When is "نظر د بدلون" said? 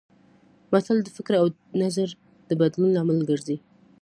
1.81-2.89